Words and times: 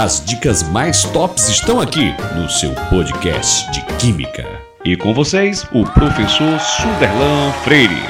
As 0.00 0.24
dicas 0.24 0.62
mais 0.62 1.02
tops 1.10 1.48
estão 1.48 1.80
aqui 1.80 2.12
no 2.36 2.48
seu 2.48 2.72
podcast 2.88 3.68
de 3.72 3.84
Química. 3.98 4.44
E 4.84 4.96
com 4.96 5.12
vocês, 5.12 5.64
o 5.72 5.82
professor 5.92 6.56
Suderlan 6.60 7.52
Freire. 7.64 8.06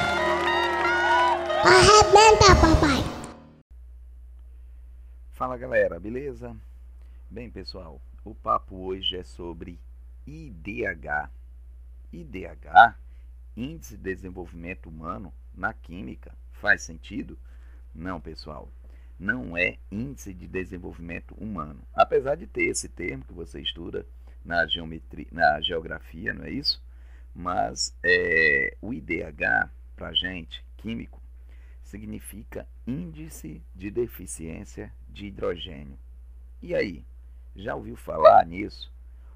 Arrebenta, 1.65 2.55
papai! 2.61 3.03
Fala 5.31 5.57
galera, 5.57 5.99
beleza? 5.99 6.55
Bem 7.31 7.51
pessoal, 7.51 7.99
o 8.23 8.35
papo 8.35 8.77
hoje 8.77 9.17
é 9.17 9.25
sobre 9.25 9.81
IDH. 10.27 11.31
IDH, 12.13 12.97
Índice 13.57 13.97
de 13.97 14.03
Desenvolvimento 14.03 14.91
Humano 14.91 15.33
na 15.57 15.73
Química. 15.73 16.35
Faz 16.53 16.83
sentido? 16.83 17.39
Não, 17.95 18.21
pessoal 18.21 18.69
não 19.19 19.57
é 19.57 19.79
índice 19.91 20.33
de 20.33 20.47
desenvolvimento 20.47 21.35
humano. 21.35 21.81
Apesar 21.93 22.37
de 22.37 22.47
ter 22.47 22.65
esse 22.65 22.89
termo 22.89 23.25
que 23.25 23.33
você 23.33 23.61
estuda 23.61 24.07
na 24.45 24.67
geometria, 24.67 25.27
na 25.33 25.61
geografia, 25.61 26.33
não 26.33 26.45
é 26.45 26.51
isso? 26.51 26.81
Mas 27.35 27.95
é, 28.03 28.77
o 28.81 28.93
IDH 28.95 29.71
para 29.97 30.13
gente 30.13 30.65
químico 30.77 31.21
significa 31.83 32.67
índice 32.87 33.63
de 33.75 33.91
deficiência 33.91 34.93
de 35.09 35.27
hidrogênio. 35.27 35.99
E 36.63 36.75
aí, 36.75 37.05
já 37.57 37.75
ouviu 37.75 37.97
falar 37.97 38.47
nisso? 38.47 38.93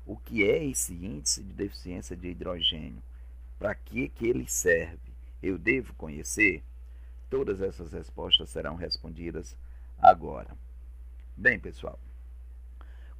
O 0.06 0.16
que 0.16 0.44
é 0.44 0.64
esse 0.64 0.92
índice 0.94 1.42
de 1.42 1.52
deficiência 1.52 2.16
de 2.16 2.28
hidrogênio? 2.28 3.02
Para 3.58 3.74
que 3.74 4.08
que 4.08 4.26
ele 4.26 4.46
serve? 4.48 5.12
Eu 5.42 5.58
devo 5.58 5.94
conhecer? 5.94 6.62
Todas 7.30 7.60
essas 7.60 7.92
respostas 7.92 8.50
serão 8.50 8.76
respondidas 8.76 9.56
agora. 10.02 10.50
Bem, 11.36 11.60
pessoal, 11.60 11.98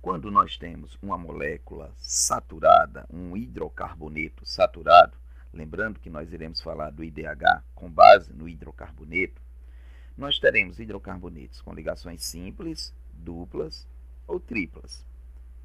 quando 0.00 0.32
nós 0.32 0.56
temos 0.56 0.98
uma 1.00 1.16
molécula 1.16 1.94
saturada, 1.96 3.06
um 3.08 3.36
hidrocarboneto 3.36 4.44
saturado, 4.44 5.16
lembrando 5.52 6.00
que 6.00 6.10
nós 6.10 6.32
iremos 6.32 6.60
falar 6.60 6.90
do 6.90 7.04
IDH 7.04 7.62
com 7.72 7.88
base 7.88 8.32
no 8.32 8.48
hidrocarboneto, 8.48 9.40
nós 10.18 10.40
teremos 10.40 10.80
hidrocarbonetos 10.80 11.62
com 11.62 11.72
ligações 11.72 12.24
simples, 12.24 12.92
duplas 13.12 13.86
ou 14.26 14.40
triplas. 14.40 15.06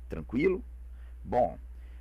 Tranquilo? 0.07 0.63
Bom, 1.23 1.57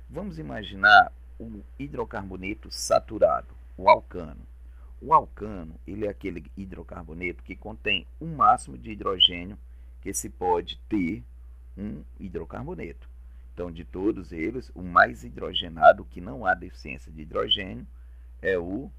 vamos 0.07 0.37
imaginar 0.37 1.11
o 1.39 1.63
hidrocarboneto 1.79 2.71
saturado, 2.71 3.53
o 3.75 3.89
alcano. 3.89 4.47
O 5.01 5.13
alcano 5.13 5.79
ele 5.85 6.05
é 6.05 6.09
aquele 6.09 6.49
hidrocarboneto 6.57 7.43
que 7.43 7.55
contém 7.55 8.05
o 8.19 8.25
máximo 8.25 8.77
de 8.77 8.91
hidrogênio 8.91 9.57
que 10.01 10.13
se 10.13 10.29
pode 10.29 10.77
ter 10.89 11.23
um 11.77 12.03
hidrocarboneto. 12.19 13.09
Então, 13.53 13.71
de 13.71 13.85
todos 13.85 14.31
eles, 14.31 14.71
o 14.75 14.81
mais 14.81 15.23
hidrogenado, 15.23 16.05
que 16.05 16.19
não 16.21 16.45
há 16.45 16.53
deficiência 16.53 17.11
de 17.11 17.21
hidrogênio, 17.21 17.87
é 18.41 18.57
o 18.57 18.91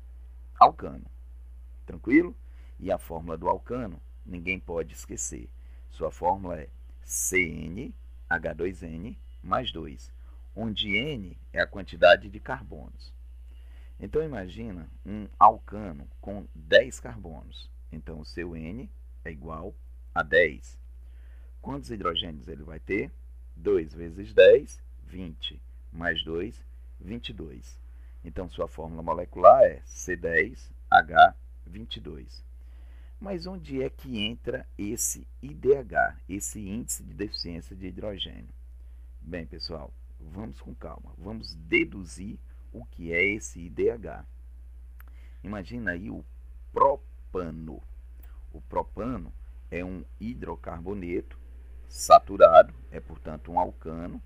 alcano. 0.58 1.06
Tranquilo? 1.86 2.36
E 2.78 2.92
a 2.92 2.98
fórmula 2.98 3.38
do 3.38 3.48
alcano, 3.48 4.00
ninguém 4.26 4.58
pode 4.58 4.94
esquecer. 4.94 5.48
Sua 5.90 6.10
fórmula 6.10 6.60
é 6.60 6.68
CnH2n 7.04 9.16
mais 9.42 9.72
2, 9.72 10.12
onde 10.54 10.96
N 10.96 11.36
é 11.52 11.60
a 11.60 11.66
quantidade 11.66 12.28
de 12.28 12.40
carbonos. 12.40 13.12
Então 14.00 14.22
imagina 14.22 14.88
um 15.04 15.26
alcano 15.38 16.08
com 16.20 16.46
10 16.54 17.00
carbonos. 17.00 17.68
Então 17.90 18.20
o 18.20 18.24
seu 18.24 18.56
N 18.56 18.88
é 19.24 19.30
igual 19.30 19.74
a 20.14 20.22
10. 20.22 20.78
Quantos 21.60 21.90
hidrogênios 21.90 22.46
ele 22.46 22.62
vai 22.62 22.78
ter? 22.78 23.10
2 23.56 23.92
vezes 23.94 24.32
10, 24.32 24.80
20. 25.04 25.60
Mais 25.92 26.22
2, 26.22 26.64
22. 27.00 27.76
Então 28.24 28.48
sua 28.48 28.68
fórmula 28.68 29.02
molecular 29.02 29.64
é 29.64 29.80
C10H22. 29.80 32.44
Mas 33.20 33.46
onde 33.46 33.82
é 33.82 33.90
que 33.90 34.20
entra 34.20 34.64
esse 34.78 35.26
IDH, 35.42 36.16
esse 36.28 36.60
índice 36.60 37.02
de 37.02 37.14
deficiência 37.14 37.74
de 37.74 37.88
hidrogênio? 37.88 38.54
Bem, 39.20 39.44
pessoal, 39.44 39.92
vamos 40.20 40.60
com 40.60 40.72
calma. 40.72 41.12
Vamos 41.18 41.52
deduzir 41.54 42.38
o 42.72 42.84
que 42.84 43.12
é 43.12 43.24
esse 43.24 43.60
IDH. 43.60 44.24
Imagina 45.42 45.92
aí 45.92 46.10
o 46.10 46.24
propano. 46.72 47.82
O 48.52 48.60
propano 48.60 49.32
é 49.70 49.84
um 49.84 50.04
hidrocarboneto 50.20 51.38
saturado, 51.88 52.74
é 52.90 53.00
portanto 53.00 53.50
um 53.50 53.58
alcano 53.58 54.22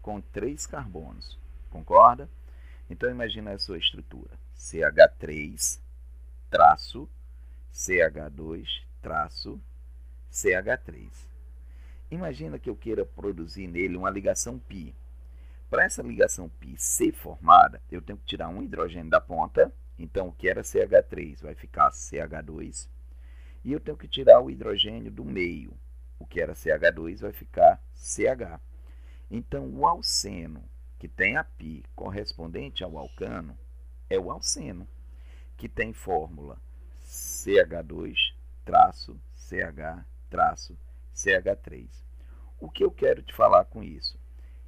com 0.00 0.20
três 0.20 0.66
carbonos. 0.66 1.38
Concorda? 1.70 2.28
Então 2.88 3.10
imagina 3.10 3.52
a 3.52 3.58
sua 3.58 3.78
estrutura: 3.78 4.38
CH3 4.56 5.80
traço 6.50 7.08
CH2 7.72 8.84
traço 9.02 9.60
CH3. 10.30 11.10
Imagina 12.10 12.58
que 12.58 12.70
eu 12.70 12.76
queira 12.76 13.04
produzir 13.04 13.66
nele 13.66 13.96
uma 13.96 14.10
ligação 14.10 14.58
π. 14.58 14.94
Para 15.70 15.84
essa 15.84 16.02
ligação 16.02 16.48
π 16.48 16.74
ser 16.76 17.12
formada, 17.12 17.82
eu 17.90 18.00
tenho 18.00 18.18
que 18.18 18.26
tirar 18.26 18.48
um 18.48 18.62
hidrogênio 18.62 19.10
da 19.10 19.20
ponta, 19.20 19.72
então 19.98 20.28
o 20.28 20.32
que 20.32 20.48
era 20.48 20.62
CH3 20.62 21.42
vai 21.42 21.54
ficar 21.54 21.90
CH2, 21.90 22.88
e 23.64 23.72
eu 23.72 23.80
tenho 23.80 23.96
que 23.96 24.06
tirar 24.06 24.40
o 24.40 24.50
hidrogênio 24.50 25.10
do 25.10 25.24
meio, 25.24 25.76
o 26.18 26.26
que 26.26 26.40
era 26.40 26.52
CH2 26.52 27.20
vai 27.20 27.32
ficar 27.32 27.82
CH. 27.94 28.60
Então 29.30 29.68
o 29.70 29.86
alceno, 29.86 30.62
que 30.98 31.08
tem 31.08 31.36
a 31.36 31.44
π 31.44 31.82
correspondente 31.96 32.84
ao 32.84 32.96
alcano, 32.96 33.58
é 34.08 34.18
o 34.18 34.30
alceno, 34.30 34.86
que 35.56 35.68
tem 35.68 35.92
fórmula 35.92 36.60
CH2 37.04 38.14
traço 38.64 39.18
CH 39.32 40.04
traço 40.30 40.76
CH3. 41.14 41.88
O 42.60 42.68
que 42.68 42.84
eu 42.84 42.90
quero 42.90 43.22
te 43.22 43.34
falar 43.34 43.64
com 43.66 43.82
isso? 43.82 44.18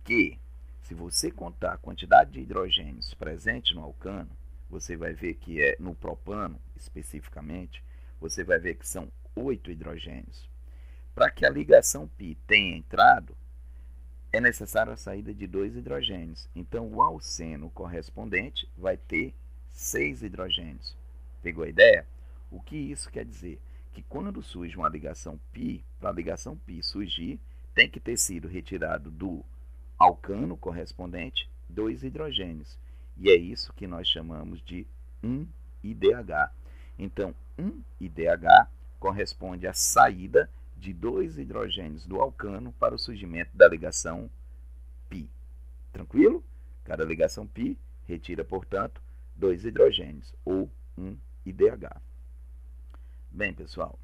Que 0.04 0.38
se 0.86 0.94
você 0.94 1.32
contar 1.32 1.72
a 1.72 1.76
quantidade 1.76 2.30
de 2.30 2.38
hidrogênios 2.38 3.12
presente 3.12 3.74
no 3.74 3.82
alcano, 3.82 4.30
você 4.70 4.96
vai 4.96 5.12
ver 5.12 5.34
que 5.34 5.60
é 5.60 5.74
no 5.80 5.96
propano 5.96 6.60
especificamente, 6.76 7.82
você 8.20 8.44
vai 8.44 8.60
ver 8.60 8.76
que 8.76 8.86
são 8.86 9.10
oito 9.34 9.68
hidrogênios. 9.68 10.48
Para 11.12 11.28
que 11.28 11.44
a 11.44 11.50
ligação 11.50 12.06
pi 12.06 12.38
tenha 12.46 12.76
entrado, 12.76 13.36
é 14.32 14.40
necessária 14.40 14.92
a 14.92 14.96
saída 14.96 15.34
de 15.34 15.48
dois 15.48 15.74
hidrogênios. 15.74 16.48
Então, 16.54 16.86
o 16.86 17.02
alceno 17.02 17.68
correspondente 17.70 18.70
vai 18.78 18.96
ter 18.96 19.34
seis 19.72 20.22
hidrogênios. 20.22 20.96
Pegou 21.42 21.64
a 21.64 21.68
ideia? 21.68 22.06
O 22.48 22.60
que 22.60 22.76
isso 22.76 23.10
quer 23.10 23.24
dizer? 23.24 23.60
Que 23.92 24.02
quando 24.02 24.40
surge 24.40 24.76
uma 24.76 24.88
ligação 24.88 25.36
pi, 25.52 25.84
para 25.98 26.10
a 26.10 26.14
ligação 26.14 26.56
pi 26.56 26.80
surgir, 26.80 27.40
tem 27.74 27.90
que 27.90 27.98
ter 27.98 28.16
sido 28.16 28.46
retirado 28.46 29.10
do 29.10 29.44
alcano 29.98 30.56
correspondente, 30.56 31.50
dois 31.68 32.02
hidrogênios. 32.02 32.78
E 33.16 33.30
é 33.30 33.36
isso 33.36 33.72
que 33.72 33.86
nós 33.86 34.06
chamamos 34.06 34.60
de 34.62 34.86
1-IDH. 35.22 36.50
Então, 36.98 37.34
1-IDH 37.58 38.68
corresponde 38.98 39.66
à 39.66 39.72
saída 39.72 40.50
de 40.76 40.92
dois 40.92 41.38
hidrogênios 41.38 42.06
do 42.06 42.20
alcano 42.20 42.72
para 42.72 42.94
o 42.94 42.98
surgimento 42.98 43.56
da 43.56 43.66
ligação 43.66 44.30
π. 45.08 45.28
Tranquilo? 45.92 46.44
Cada 46.84 47.04
ligação 47.04 47.46
π 47.46 47.76
retira, 48.06 48.44
portanto, 48.44 49.00
dois 49.34 49.64
hidrogênios, 49.64 50.34
ou 50.44 50.70
1-IDH. 50.98 51.96
Bem, 53.30 53.52
pessoal, 53.52 53.98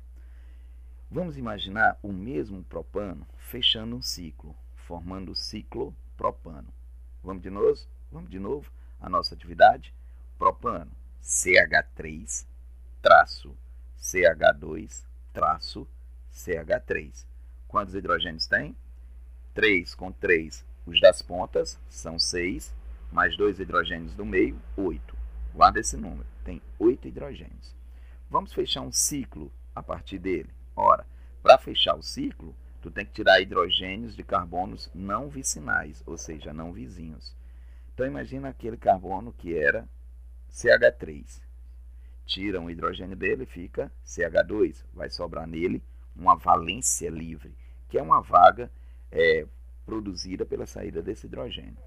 vamos 1.11 1.37
imaginar 1.37 1.99
o 2.03 2.13
mesmo 2.13 2.63
propano 2.65 3.27
fechando 3.37 3.97
um 3.97 4.03
ciclo 4.03 4.57
formando 4.87 5.33
o 5.33 5.37
ciclo 5.37 5.95
propano. 6.17 6.69
Vamos 7.23 7.43
de 7.43 7.51
novo? 7.51 7.81
Vamos 8.11 8.31
de 8.31 8.39
novo 8.39 8.71
a 9.01 9.09
nossa 9.09 9.35
atividade? 9.35 9.95
Propano, 10.39 10.91
CH3 11.23 12.47
traço 13.03 13.57
CH2 14.01 15.05
traço 15.33 15.89
CH3. 16.33 17.27
Quantos 17.67 17.95
hidrogênios 17.95 18.47
tem? 18.47 18.77
3 19.55 19.95
com 19.95 20.13
3, 20.13 20.65
os 20.87 21.01
das 21.01 21.21
pontas 21.21 21.79
são 21.89 22.19
6, 22.19 22.73
mais 23.11 23.37
dois 23.37 23.59
hidrogênios 23.59 24.15
do 24.15 24.25
meio, 24.25 24.59
8. 24.77 25.17
Guarda 25.53 25.81
esse 25.81 25.97
número, 25.97 26.27
tem 26.45 26.63
8 26.79 27.09
hidrogênios. 27.09 27.75
Vamos 28.31 28.53
fechar 28.53 28.81
um 28.83 28.93
ciclo 28.93 29.53
a 29.75 29.83
partir 29.83 30.19
dele. 30.19 30.51
Ora, 30.75 31.07
para 31.43 31.59
fechar 31.59 31.95
o 31.97 32.03
ciclo, 32.03 32.55
tu 32.83 32.91
tem 32.91 33.07
que 33.07 33.13
tirar 33.13 33.41
hidrogênios 33.41 34.17
de 34.17 34.25
carbonos 34.25 34.91
não 34.93 35.29
vicinais, 35.29 36.03
ou 36.05 36.19
seja, 36.19 36.53
não 36.53 36.73
vizinhos. 36.73 37.35
Então 37.95 38.05
imagina 38.05 38.49
aquele 38.49 38.77
carbono 38.77 39.33
que 39.33 39.57
era 39.57 39.89
CH3. 40.51 41.41
Tira 42.27 42.61
um 42.61 42.69
hidrogênio 42.69 43.17
dele, 43.17 43.47
fica 43.47 43.91
CH2. 44.05 44.85
Vai 44.93 45.09
sobrar 45.11 45.47
nele 45.47 45.81
uma 46.17 46.35
valência 46.35 47.09
livre, 47.09 47.55
que 47.89 47.99
é 47.99 48.03
uma 48.03 48.21
vaga 48.21 48.71
é, 49.11 49.47
produzida 49.87 50.45
pela 50.45 50.67
saída 50.67 51.01
desse 51.01 51.27
hidrogênio. 51.27 51.79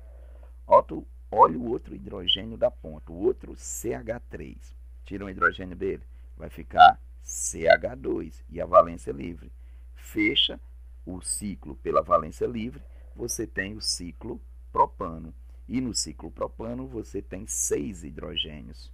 Olha 0.65 1.57
o 1.57 1.69
outro 1.69 1.93
hidrogênio 1.93 2.57
da 2.57 2.71
ponta, 2.71 3.11
o 3.11 3.21
outro 3.25 3.53
CH3. 3.53 4.57
Tira 5.03 5.25
o 5.25 5.29
hidrogênio 5.29 5.75
dele, 5.75 6.03
vai 6.37 6.49
ficar 6.49 6.99
CH2 7.23 8.43
e 8.49 8.61
a 8.61 8.65
valência 8.65 9.11
livre. 9.11 9.51
Fecha 9.95 10.59
o 11.05 11.21
ciclo 11.21 11.75
pela 11.77 12.01
valência 12.01 12.45
livre, 12.45 12.81
você 13.15 13.45
tem 13.45 13.75
o 13.75 13.81
ciclo 13.81 14.41
propano. 14.71 15.33
E 15.67 15.79
no 15.81 15.93
ciclo 15.93 16.29
propano 16.29 16.87
você 16.87 17.21
tem 17.21 17.47
seis 17.47 18.03
hidrogênios. 18.03 18.91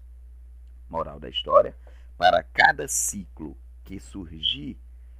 Moral 0.90 1.20
da 1.20 1.30
história: 1.30 1.76
para 2.18 2.44
cada 2.44 2.88
ciclo 2.88 3.58
que 3.84 4.00
surgir, 4.00 4.78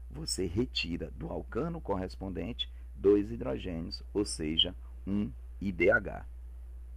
você 0.10 0.46
retira 0.46 1.10
do 1.12 1.30
alcano 1.30 1.82
correspondente 1.82 2.72
dois 2.96 3.32
hidrogênios, 3.32 4.04
ou 4.14 4.24
seja, 4.26 4.76
um 5.08 5.32
IDH. 5.60 6.26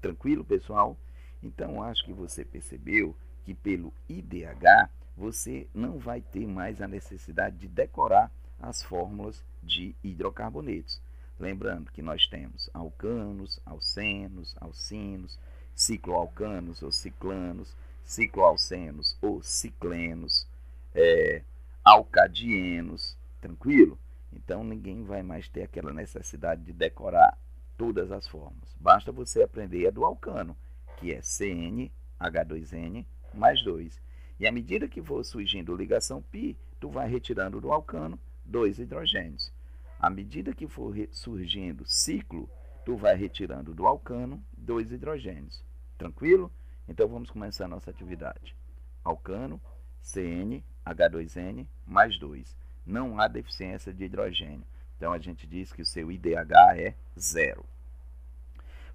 Tranquilo, 0.01 0.45
pessoal? 0.45 0.97
Então, 1.43 1.83
acho 1.83 2.05
que 2.05 2.13
você 2.13 2.45
percebeu 2.45 3.17
que 3.45 3.55
pelo 3.55 3.93
IDH 4.09 4.91
você 5.17 5.69
não 5.73 5.99
vai 5.99 6.21
ter 6.21 6.47
mais 6.47 6.81
a 6.81 6.89
necessidade 6.89 7.57
de 7.57 7.69
decorar 7.69 8.31
as 8.59 8.83
fórmulas 8.83 9.43
de 9.65 9.95
hidrocarbonetos. 10.03 11.01
Lembrando 11.39 11.91
que 11.91 12.03
nós 12.03 12.27
temos 12.27 12.71
alcanos, 12.73 13.61
alcenos, 13.67 14.55
alcinos, 14.61 15.39
cicloalcanos 15.75 16.83
ou 16.83 16.93
ciclanos, 16.93 17.75
cicloalcenos 18.05 19.17
ou 19.21 19.43
ciclenos, 19.43 20.47
é, 20.95 21.43
alcadienos, 21.85 23.17
tranquilo? 23.41 23.99
Então 24.33 24.63
ninguém 24.63 25.03
vai 25.05 25.23
mais 25.23 25.49
ter 25.49 25.63
aquela 25.63 25.93
necessidade 25.93 26.63
de 26.63 26.73
decorar 26.73 27.37
todas 27.77 28.13
as 28.13 28.27
formas. 28.29 28.75
Basta 28.79 29.11
você 29.11 29.43
aprender 29.43 29.87
a 29.89 29.91
do 29.91 30.05
alcano, 30.05 30.57
que 30.99 31.13
é 31.13 31.21
CnH2n 31.21 33.05
mais 33.33 33.63
2. 33.65 34.01
E 34.39 34.47
à 34.47 34.53
medida 34.53 34.89
que 34.89 35.03
for 35.03 35.25
surgindo 35.25 35.77
ligação 35.77 36.23
pi, 36.23 36.57
tu 36.81 36.89
vai 36.89 37.09
retirando 37.09 37.61
do 37.61 37.73
alcano 37.73 38.19
dois 38.45 38.79
hidrogênios. 38.79 39.53
À 39.99 40.11
medida 40.11 40.55
que 40.55 40.67
for 40.67 40.95
surgindo 41.11 41.85
ciclo, 41.87 42.49
tu 42.85 42.97
vai 42.97 43.17
retirando 43.17 43.75
do 43.75 43.87
alcano 43.87 44.43
dois 44.57 44.93
hidrogênios. 44.93 45.65
Tranquilo? 45.97 46.53
Então 46.89 47.09
vamos 47.09 47.31
começar 47.31 47.65
a 47.65 47.69
nossa 47.69 47.91
atividade. 47.91 48.57
Alcano, 49.03 49.61
CnH2n 50.03 51.67
mais 51.87 52.19
2 52.19 52.65
não 52.87 53.19
há 53.19 53.29
deficiência 53.29 53.93
de 53.93 54.05
hidrogênio. 54.05 54.67
Então 54.97 55.13
a 55.13 55.19
gente 55.19 55.47
diz 55.47 55.73
que 55.73 55.83
o 55.83 55.87
seu 55.87 56.11
IDH 56.13 56.77
é 56.77 56.95
zero. 57.19 57.65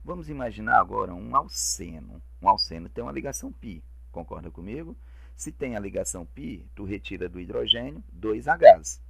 Vamos 0.04 0.30
imaginar 0.30 0.80
agora 0.80 1.14
um 1.14 1.36
alceno. 1.36 2.22
Um 2.42 2.48
alceno 2.48 2.88
tem 2.88 3.04
uma 3.04 3.12
ligação 3.12 3.52
π. 3.52 3.82
Concorda 4.12 4.50
comigo? 4.50 4.96
Se 5.36 5.52
tem 5.52 5.76
a 5.76 5.80
ligação 5.80 6.26
π, 6.26 6.66
tu 6.76 6.84
retira 6.84 7.28
do 7.28 7.40
hidrogênio 7.40 8.04
dois 8.12 8.46
Hs. 8.46 9.02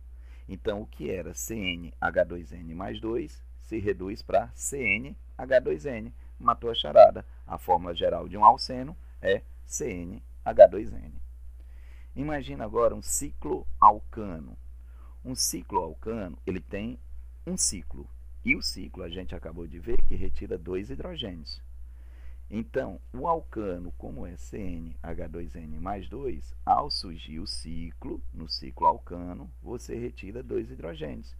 Então 0.49 0.81
o 0.81 0.87
que 0.87 1.11
era 1.11 1.31
CnH2n 1.31 2.73
mais 2.73 2.99
2 2.99 3.39
se 3.61 3.77
reduz 3.77 4.23
para 4.23 4.49
CnH2n. 4.55 6.11
Matou 6.39 6.71
a 6.71 6.75
charada. 6.75 7.23
A 7.45 7.59
fórmula 7.59 7.93
geral 7.93 8.27
de 8.27 8.35
um 8.35 8.43
alceno 8.43 8.97
é 9.21 9.43
CnH2n. 9.67 11.11
Imagina 12.15 12.65
agora 12.65 12.95
um 12.95 13.01
ciclo 13.01 13.67
alcano. 13.79 14.57
Um 15.23 15.35
ciclo 15.35 15.79
alcano, 15.79 16.37
ele 16.47 16.59
tem 16.59 16.97
um 17.45 17.55
ciclo. 17.55 18.09
E 18.43 18.55
o 18.55 18.61
ciclo, 18.61 19.03
a 19.03 19.09
gente 19.09 19.35
acabou 19.35 19.67
de 19.67 19.79
ver, 19.79 20.01
que 20.07 20.15
retira 20.15 20.57
dois 20.57 20.89
hidrogênios. 20.89 21.61
Então, 22.51 22.99
o 23.13 23.27
alcano, 23.27 23.93
como 23.95 24.25
é 24.25 24.33
CnH2n 24.33 25.79
mais 25.79 26.09
2, 26.09 26.55
ao 26.65 26.89
surgir 26.89 27.39
o 27.39 27.45
ciclo, 27.45 28.19
no 28.33 28.49
ciclo 28.49 28.87
alcano, 28.87 29.51
você 29.61 29.95
retira 29.95 30.41
dois 30.41 30.71
hidrogênios. 30.71 31.35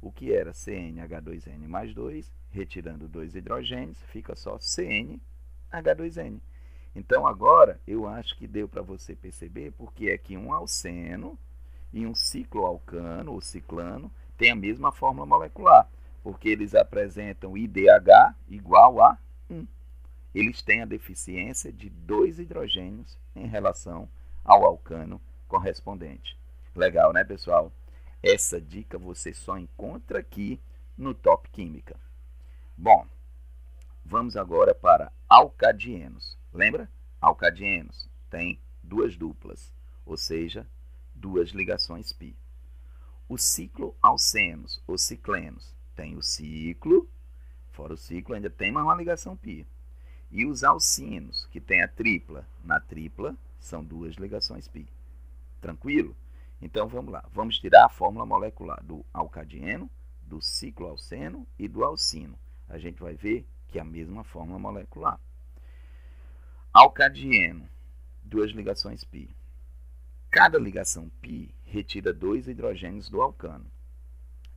O 0.00 0.12
que 0.12 0.30
era 0.30 0.52
CnH2n 0.52 1.66
mais 1.66 1.94
2, 1.94 2.30
retirando 2.50 3.08
dois 3.08 3.34
hidrogênios, 3.34 3.98
fica 4.02 4.36
só 4.36 4.58
CnH2n. 4.58 6.38
Então, 6.94 7.26
agora, 7.26 7.80
eu 7.86 8.06
acho 8.06 8.36
que 8.36 8.46
deu 8.46 8.68
para 8.68 8.82
você 8.82 9.16
perceber 9.16 9.72
porque 9.72 10.10
é 10.10 10.18
que 10.18 10.36
um 10.36 10.52
alceno 10.52 11.38
e 11.90 12.06
um 12.06 12.14
cicloalcano 12.14 13.32
ou 13.32 13.40
ciclano 13.40 14.12
tem 14.36 14.50
a 14.50 14.56
mesma 14.56 14.92
fórmula 14.92 15.24
molecular, 15.24 15.88
porque 16.22 16.50
eles 16.50 16.74
apresentam 16.74 17.56
IDH 17.56 18.34
igual 18.48 19.00
a 19.00 19.16
1. 19.48 19.66
Eles 20.34 20.62
têm 20.62 20.80
a 20.82 20.86
deficiência 20.86 21.72
de 21.72 21.90
dois 21.90 22.38
hidrogênios 22.38 23.18
em 23.34 23.46
relação 23.46 24.08
ao 24.44 24.64
alcano 24.64 25.20
correspondente. 25.46 26.38
Legal, 26.74 27.12
né, 27.12 27.22
pessoal? 27.22 27.70
Essa 28.22 28.60
dica 28.60 28.98
você 28.98 29.34
só 29.34 29.58
encontra 29.58 30.20
aqui 30.20 30.60
no 30.96 31.12
Top 31.12 31.48
Química. 31.50 31.98
Bom, 32.76 33.06
vamos 34.04 34.36
agora 34.36 34.74
para 34.74 35.12
alcadienos. 35.28 36.38
Lembra? 36.52 36.88
Alcadienos 37.20 38.08
tem 38.30 38.60
duas 38.82 39.16
duplas, 39.16 39.72
ou 40.06 40.16
seja, 40.16 40.66
duas 41.14 41.50
ligações 41.50 42.12
π. 42.12 42.34
O 43.28 43.36
ciclo 43.36 43.94
alcenos 44.00 44.82
ou 44.86 44.96
ciclenos 44.96 45.74
tem 45.94 46.16
o 46.16 46.22
ciclo, 46.22 47.08
fora 47.70 47.94
o 47.94 47.96
ciclo 47.96 48.34
ainda 48.34 48.50
tem 48.50 48.72
mais 48.72 48.86
uma 48.86 48.94
ligação 48.94 49.36
π 49.36 49.66
E 50.31 50.45
os 50.45 50.63
alcinos, 50.63 51.45
que 51.51 51.61
tem 51.61 51.81
a 51.81 51.87
tripla, 51.87 52.47
na 52.63 52.79
tripla 52.79 53.35
são 53.59 53.83
duas 53.83 54.15
ligações 54.15 54.67
π. 54.67 54.85
Tranquilo? 55.61 56.15
Então 56.61 56.87
vamos 56.87 57.11
lá, 57.11 57.23
vamos 57.31 57.59
tirar 57.59 57.85
a 57.85 57.89
fórmula 57.89 58.25
molecular 58.25 58.83
do 58.83 59.05
alcadieno, 59.13 59.89
do 60.21 60.41
ciclo 60.41 60.87
alceno 60.87 61.47
e 61.57 61.67
do 61.67 61.83
alcino. 61.83 62.37
A 62.67 62.77
gente 62.77 63.01
vai 63.01 63.15
ver 63.15 63.45
que 63.67 63.77
é 63.77 63.81
a 63.81 63.85
mesma 63.85 64.23
fórmula 64.23 64.59
molecular. 64.59 65.19
Alcadieno, 66.73 67.67
duas 68.23 68.51
ligações 68.51 69.03
π. 69.03 69.29
Cada 70.29 70.59
ligação 70.59 71.09
π 71.21 71.53
retira 71.65 72.13
dois 72.13 72.47
hidrogênios 72.47 73.09
do 73.09 73.21
alcano. 73.21 73.65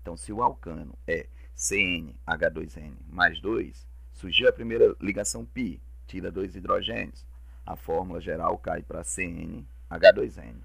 Então, 0.01 0.17
se 0.17 0.33
o 0.33 0.43
alcano 0.43 0.97
é 1.07 1.29
CnH2n 1.57 2.95
mais 3.09 3.40
2, 3.40 3.87
Surgiu 4.15 4.48
a 4.48 4.53
primeira 4.53 4.95
ligação 5.01 5.43
π, 5.45 5.77
tira 6.07 6.31
dois 6.31 6.55
hidrogênios. 6.55 7.25
A 7.65 7.75
fórmula 7.75 8.22
geral 8.22 8.57
cai 8.57 8.81
para 8.81 9.01
CnH2n. 9.01 10.55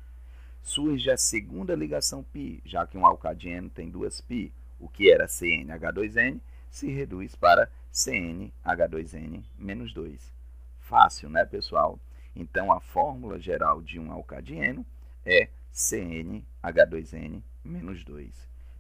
Surge 0.63 1.11
a 1.11 1.17
segunda 1.17 1.75
ligação 1.75 2.23
π, 2.23 2.63
já 2.65 2.87
que 2.87 2.97
um 2.97 3.05
alcadieno 3.05 3.69
tem 3.69 3.91
duas 3.91 4.21
π, 4.21 4.53
o 4.79 4.89
que 4.89 5.11
era 5.11 5.27
CnH2n 5.27 6.41
se 6.71 6.93
reduz 6.93 7.35
para 7.35 7.69
CnH2n 7.93 9.43
menos 9.59 9.93
2. 9.93 10.33
Fácil, 10.79 11.29
né, 11.29 11.45
pessoal? 11.45 11.99
Então, 12.37 12.73
a 12.73 12.79
fórmula 12.79 13.41
geral 13.41 13.83
de 13.83 13.99
um 13.99 14.13
alcadieno 14.13 14.87
é 15.27 15.49
CnH2n 15.75 17.43
menos 17.65 18.05
2. 18.05 18.33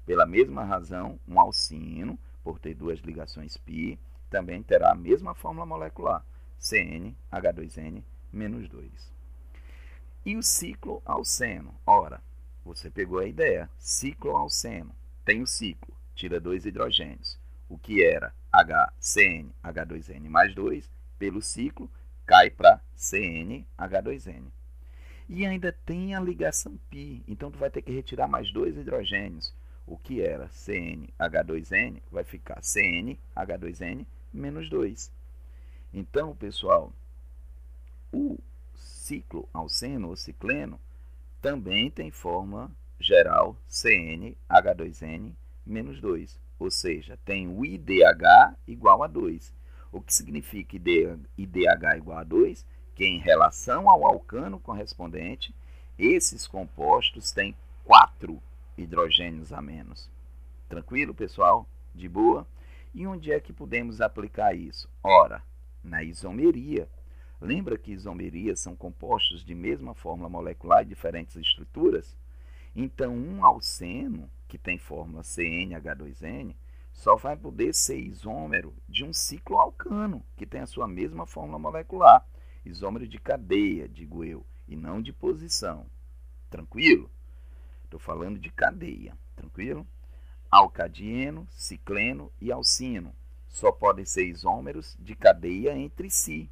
Pela 0.07 0.27
mesma 0.27 0.63
razão, 0.63 1.19
um 1.27 1.41
alcino, 1.41 2.17
por 2.45 2.61
ter 2.61 2.75
duas 2.75 3.01
ligações 3.01 3.57
π, 3.57 3.99
também 4.31 4.63
terá 4.63 4.93
a 4.93 4.95
mesma 4.95 5.35
fórmula 5.35 5.67
molecular, 5.67 6.25
CnH2n 6.61 8.03
menos 8.33 8.69
2. 8.69 8.91
E 10.25 10.37
o 10.37 10.43
ciclo 10.43 11.03
alceno? 11.05 11.75
Ora, 11.85 12.23
você 12.65 12.89
pegou 12.89 13.19
a 13.19 13.27
ideia, 13.27 13.69
ciclo 13.79 14.37
alceno, 14.37 14.95
tem 15.25 15.43
o 15.43 15.47
ciclo, 15.47 15.95
tira 16.15 16.39
dois 16.39 16.65
hidrogênios, 16.65 17.39
o 17.69 17.77
que 17.79 18.05
era 18.05 18.33
HCnH2n 18.53 20.29
mais 20.29 20.55
2, 20.55 20.91
pelo 21.19 21.43
ciclo, 21.43 21.91
cai 22.27 22.51
para 22.51 22.81
CnH2n. 22.97 24.45
E 25.29 25.47
ainda 25.47 25.73
tem 25.85 26.15
a 26.15 26.21
ligação 26.21 26.77
π, 26.91 27.23
então 27.27 27.51
tu 27.51 27.59
vai 27.59 27.71
ter 27.71 27.83
que 27.83 27.93
retirar 27.93 28.29
mais 28.29 28.53
dois 28.53 28.77
hidrogênios. 28.77 29.55
O 29.87 29.97
que 29.97 30.21
era 30.21 30.49
CnH2n 30.49 32.03
vai 32.11 32.25
ficar 32.25 32.61
CnH2n 32.61 34.07
menos 34.33 34.69
2. 34.69 35.11
Então, 35.93 36.35
pessoal, 36.35 36.93
o 38.13 38.39
ciclo 38.75 39.49
alceno 39.53 40.09
ou 40.09 40.17
cicleno 40.17 40.79
também 41.41 41.91
tem 41.91 42.11
forma 42.11 42.71
geral 42.99 43.57
CnH2n 43.69 45.33
menos 45.67 46.01
2, 46.01 46.39
ou 46.59 46.71
seja, 46.71 47.19
tem 47.25 47.49
o 47.49 47.65
IDH 47.65 48.57
igual 48.67 49.03
a 49.03 49.07
2. 49.07 49.53
O 49.93 50.01
que 50.01 50.15
significa 50.15 50.77
IDH 50.77 51.97
igual 51.97 52.19
a 52.19 52.25
2? 52.25 52.65
que 53.01 53.07
em 53.07 53.19
relação 53.19 53.89
ao 53.89 54.05
alcano 54.05 54.61
correspondente, 54.61 55.55
esses 55.99 56.47
compostos 56.47 57.33
têm 57.33 57.57
quatro 57.83 58.43
hidrogênios 58.77 59.55
a 59.55 59.63
menos. 59.63 60.11
Tranquilo, 60.69 61.15
pessoal? 61.15 61.67
De 61.95 62.07
boa? 62.07 62.47
E 62.93 63.07
onde 63.07 63.33
é 63.33 63.41
que 63.41 63.53
podemos 63.53 64.01
aplicar 64.01 64.55
isso? 64.55 64.89
Ora, 65.03 65.43
na 65.83 66.03
isomeria. 66.03 66.89
Lembra 67.41 67.79
que 67.79 67.93
isomerias 67.93 68.61
são 68.61 68.77
compostos 68.77 69.45
de 69.45 69.55
mesma 69.55 69.95
fórmula 69.95 70.29
molecular 70.29 70.83
e 70.83 70.87
diferentes 70.87 71.37
estruturas? 71.37 72.19
Então, 72.75 73.17
um 73.17 73.45
alceno, 73.45 74.31
que 74.47 74.59
tem 74.59 74.77
fórmula 74.79 75.23
CnH2n, 75.23 76.55
só 76.93 77.17
vai 77.17 77.37
poder 77.37 77.75
ser 77.75 77.99
isômero 77.99 78.75
de 78.89 79.05
um 79.05 79.13
ciclo 79.13 79.59
alcano, 79.59 80.23
que 80.37 80.45
tem 80.45 80.61
a 80.61 80.67
sua 80.67 80.87
mesma 80.87 81.27
fórmula 81.27 81.59
molecular. 81.59 82.27
Isômero 82.65 83.09
de 83.09 83.19
cadeia, 83.19 83.89
digo 83.89 84.23
eu, 84.23 84.45
e 84.69 84.77
não 84.77 85.01
de 85.01 85.13
posição. 85.13 85.87
Tranquilo? 86.51 87.11
Estou 87.85 87.99
falando 87.99 88.39
de 88.39 88.51
cadeia. 88.51 89.17
Tranquilo? 89.35 89.87
Alcadieno, 90.51 91.47
cicleno 91.53 92.33
e 92.41 92.51
alcino 92.51 93.15
só 93.49 93.71
podem 93.71 94.05
ser 94.05 94.25
isômeros 94.25 94.97
de 94.99 95.15
cadeia 95.15 95.77
entre 95.77 96.11
si, 96.11 96.51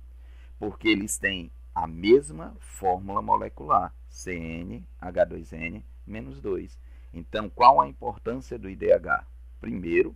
porque 0.59 0.89
eles 0.89 1.19
têm 1.19 1.51
a 1.75 1.87
mesma 1.87 2.57
fórmula 2.61 3.21
molecular, 3.21 3.93
CnH2n 4.11 5.83
menos 6.07 6.41
2. 6.41 6.79
Então, 7.13 7.49
qual 7.49 7.81
a 7.81 7.89
importância 7.89 8.59
do 8.59 8.69
IDH? 8.69 9.25
Primeiro, 9.61 10.15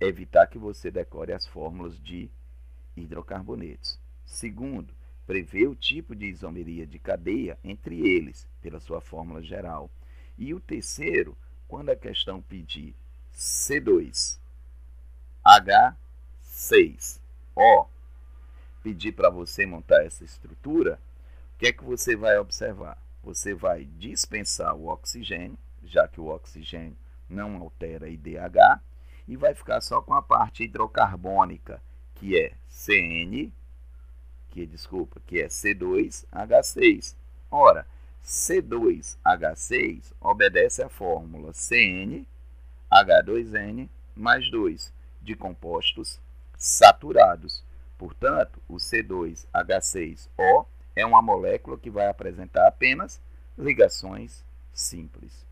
evitar 0.00 0.46
que 0.46 0.58
você 0.58 0.90
decore 0.90 1.32
as 1.32 1.46
fórmulas 1.46 1.98
de 1.98 2.30
hidrocarbonetos. 2.96 3.98
Segundo, 4.24 4.92
prever 5.26 5.68
o 5.68 5.74
tipo 5.74 6.14
de 6.14 6.26
isomeria 6.26 6.86
de 6.86 6.98
cadeia 6.98 7.58
entre 7.64 8.00
eles, 8.00 8.46
pela 8.60 8.80
sua 8.80 9.00
fórmula 9.00 9.42
geral. 9.42 9.90
E 10.36 10.54
o 10.54 10.60
terceiro, 10.60 11.36
quando 11.68 11.90
a 11.90 11.96
questão 11.96 12.40
pedir 12.40 12.96
C2, 13.36 14.38
H6O, 15.46 17.86
pedir 18.82 19.12
para 19.12 19.30
você 19.30 19.66
montar 19.66 20.02
essa 20.02 20.24
estrutura, 20.24 20.98
o 21.54 21.58
que 21.58 21.66
é 21.66 21.72
que 21.72 21.84
você 21.84 22.16
vai 22.16 22.38
observar? 22.38 22.96
Você 23.22 23.54
vai 23.54 23.84
dispensar 23.84 24.74
o 24.74 24.88
oxigênio, 24.88 25.58
já 25.84 26.08
que 26.08 26.20
o 26.20 26.28
oxigênio 26.28 26.96
não 27.28 27.56
altera 27.56 28.08
IDH, 28.08 28.80
e 29.26 29.36
vai 29.36 29.54
ficar 29.54 29.82
só 29.82 30.00
com 30.00 30.14
a 30.14 30.22
parte 30.22 30.64
hidrocarbônica, 30.64 31.82
que 32.14 32.38
é 32.38 32.54
CN, 32.68 33.52
que 34.48 34.64
desculpa, 34.66 35.20
que 35.26 35.40
é 35.40 35.48
C2H6. 35.48 37.14
Ora, 37.50 37.86
C2H6 38.24 40.12
obedece 40.20 40.82
à 40.82 40.88
fórmula 40.88 41.52
CnH2n 41.52 43.88
mais 44.14 44.50
2 44.50 44.92
de 45.22 45.36
compostos 45.36 46.20
saturados. 46.56 47.64
Portanto, 47.96 48.60
o 48.68 48.76
C2H6O 48.76 50.66
é 50.94 51.06
uma 51.06 51.22
molécula 51.22 51.78
que 51.78 51.90
vai 51.90 52.08
apresentar 52.08 52.66
apenas 52.66 53.20
ligações 53.56 54.44
simples. 54.72 55.46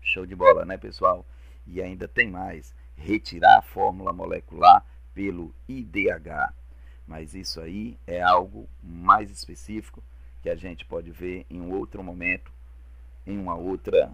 Show 0.00 0.26
de 0.26 0.34
bola, 0.34 0.64
né, 0.64 0.76
pessoal? 0.76 1.24
E 1.66 1.80
ainda 1.80 2.08
tem 2.08 2.30
mais 2.30 2.74
retirar 2.96 3.58
a 3.58 3.62
fórmula 3.62 4.12
molecular 4.12 4.84
pelo 5.14 5.54
IDH. 5.68 6.52
Mas 7.06 7.34
isso 7.34 7.60
aí 7.60 7.98
é 8.06 8.22
algo 8.22 8.68
mais 8.82 9.30
específico 9.30 10.02
que 10.42 10.50
a 10.50 10.56
gente 10.56 10.84
pode 10.84 11.10
ver 11.10 11.46
em 11.48 11.60
um 11.60 11.72
outro 11.72 12.02
momento, 12.02 12.52
em 13.26 13.38
uma 13.38 13.54
outra 13.54 14.12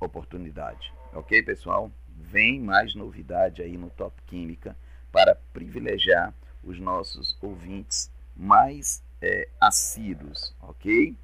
oportunidade. 0.00 0.92
Ok, 1.12 1.42
pessoal? 1.42 1.90
Vem 2.08 2.60
mais 2.60 2.94
novidade 2.94 3.62
aí 3.62 3.76
no 3.76 3.90
Top 3.90 4.14
Química 4.26 4.76
para 5.10 5.34
privilegiar 5.52 6.32
os 6.62 6.78
nossos 6.78 7.36
ouvintes 7.42 8.10
mais 8.36 9.02
é, 9.20 9.48
assíduos, 9.60 10.54
ok? 10.60 11.16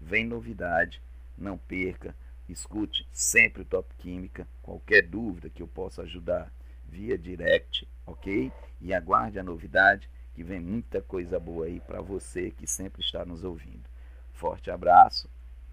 Vem 0.00 0.26
novidade, 0.26 1.00
não 1.36 1.58
perca. 1.58 2.14
Escute 2.48 3.06
sempre 3.12 3.62
o 3.62 3.64
Top 3.64 3.88
Química. 3.98 4.46
Qualquer 4.62 5.02
dúvida 5.02 5.50
que 5.50 5.62
eu 5.62 5.68
possa 5.68 6.02
ajudar 6.02 6.52
via 6.88 7.16
direct, 7.16 7.86
ok? 8.06 8.52
E 8.80 8.92
aguarde 8.92 9.38
a 9.38 9.42
novidade 9.42 10.08
que 10.34 10.42
vem 10.42 10.60
muita 10.60 11.00
coisa 11.02 11.38
boa 11.38 11.66
aí 11.66 11.80
para 11.80 12.00
você 12.00 12.50
que 12.50 12.66
sempre 12.66 13.02
está 13.02 13.24
nos 13.24 13.44
ouvindo. 13.44 13.88
Forte 14.32 14.70
abraço, 14.70 15.28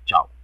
tchau! 0.05 0.38